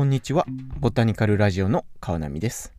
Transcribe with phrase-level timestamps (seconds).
[0.00, 0.46] こんにちは。
[0.78, 2.72] ボタニカルラジオの川波です。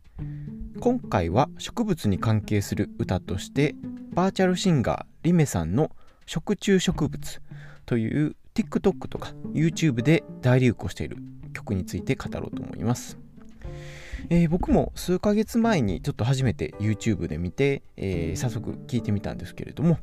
[0.80, 3.76] 今回は植物に関係する歌として
[4.12, 5.92] バーチャルシンガーリメさんの
[6.26, 7.40] 食虫植物
[7.86, 11.18] という TikTok とか YouTube で大流行している
[11.54, 13.16] 曲について語ろうと思います。
[14.30, 19.98] えー、僕も数ヶ月前にちょっと初めて YouTube で見て、えー、早速聞いてみたんですけれども、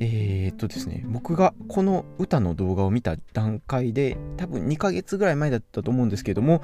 [0.00, 6.62] えー、っとですね、僕がこの歌の動画を見た段階で、多分2ヶ月ぐらい前だったと思うんですけれども、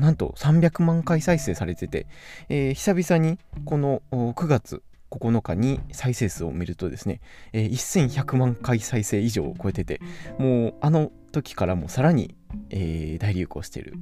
[0.00, 2.06] なんと300万回再生されてて、
[2.48, 7.20] えー、久々にこの9月9日に再生数を見るとですね、
[7.52, 10.00] えー、1100万回再生以上を超えてて、
[10.38, 12.34] もうあの時からもさらに、
[12.70, 13.94] えー、大流行している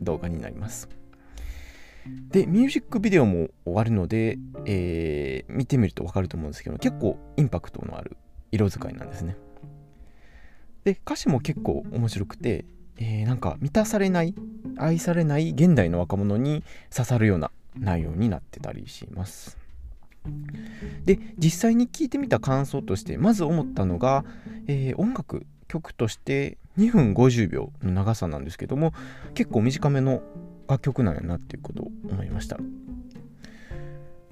[0.00, 0.97] 動画になります。
[2.30, 8.16] で、ミュージックビデオも終わるので、えー、見てみると分かると思うんですけど、結構インパクトのある
[8.52, 9.36] 色使いなんですね。
[10.84, 12.64] で、歌詞も結構面白くて、
[12.98, 14.34] えー、なんか満たされない、
[14.76, 19.56] 愛されない現代の若者に刺さるような内容になってたりします。
[21.04, 24.24] で、実際に聞いてみた感想として、まず思ったのが、
[24.66, 28.92] えー、音楽、曲として2分50秒の長さなんですけども
[29.34, 30.22] 結構短めの
[30.68, 32.58] 楽曲なんやなっていうことを思いました。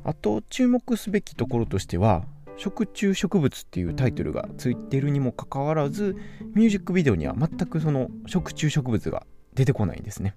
[0.04, 2.24] あと注目すべきところとしては
[2.56, 6.16] 食虫植物っていうタイトルがついてるにもかかわらず
[6.54, 10.36] ミュージックビデオには全くその食虫植物が出てこないんですね。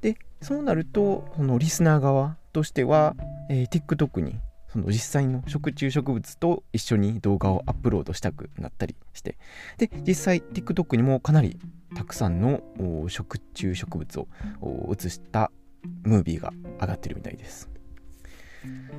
[0.00, 3.14] でそうなるとそのリスナー側としては、
[3.50, 4.38] えー、TikTok に
[4.76, 9.38] その実際の食虫植物と一緒に動画をアップロードしたくなったりして
[9.78, 11.58] で実際 TikTok にもかなり
[11.94, 12.60] たくさんの
[13.08, 14.28] 食虫植物を
[14.92, 15.50] 映した
[16.02, 17.70] ムービーが上がってるみたいです。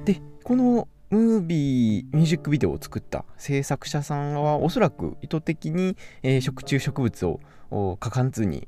[0.06, 8.68] で、このムービー、ミュージックビデオを作った制作者さんはおそらく意図的に、えー、食虫植物を過干通に、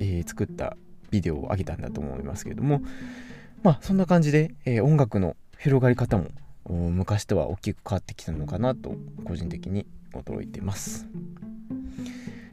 [0.00, 0.76] えー、作った
[1.10, 2.82] ビデオを上げたんだと思いますけれども、
[3.62, 6.26] まあそんな感じで、えー、音楽の広がり方も
[6.68, 8.94] 昔とは大きく変わってきたのかなと
[9.24, 11.06] 個人的に驚いてます。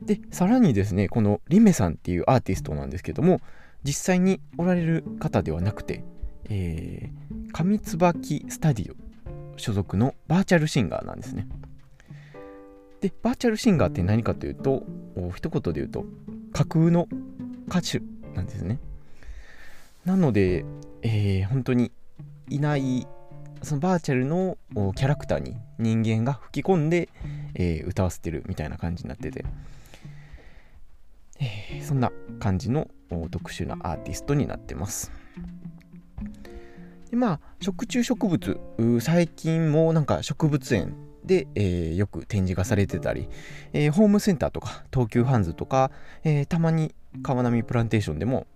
[0.05, 3.39] で、さらにですね、このリメさんっていうアーティストなんですけども、
[3.83, 6.03] 実際におられる方ではなくて、
[6.49, 8.95] えー、上椿スタディオ
[9.57, 11.47] 所属のバーチャルシンガーなんですね。
[13.01, 14.83] で、バーチャルシンガーって何かというと、
[15.35, 16.05] 一言で言うと、
[16.51, 17.07] 架空の
[17.67, 18.01] 歌手
[18.35, 18.79] なんですね。
[20.05, 20.65] なので、
[21.01, 21.91] えー、本当に
[22.49, 23.07] いない
[23.61, 24.57] そのバーチャルの
[24.95, 27.09] キャラクターに人間が吹き込んで、
[27.55, 29.45] えー、歌わせてるみたいな感じになってて、
[31.39, 32.89] えー、そんな感じの
[33.31, 35.11] 特殊なアーティストになってます。
[37.09, 38.59] でまあ食虫植物
[38.99, 43.29] 最近もなんか植物園で、えー、よく展示がされてたり、
[43.71, 45.91] えー、ホームセンターとか東急ハンズとか、
[46.23, 48.47] えー、たまに川波プランテーションでも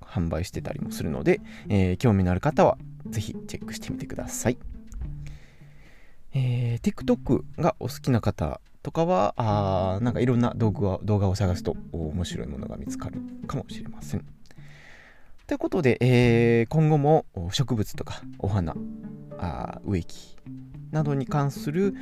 [0.00, 2.76] 販売してたりもするので、え興味のある方は
[3.12, 4.58] ぜひチェックしてみてください。
[6.34, 14.24] えー、TikTok がお好きな方とかは、あなんかいろんな動画動画を探すと面白いものが見つかるかもしれません。
[15.46, 18.74] ということで、えー、今後も植物とかお花、
[19.38, 20.36] あ植木
[20.90, 21.94] などに関する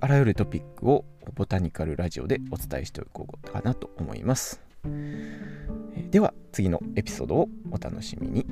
[0.00, 4.60] あらゆるトピックをボタニカルラジオでお伝えしておこうかなと思います。
[6.10, 8.46] では次のエピソードをお楽しみに。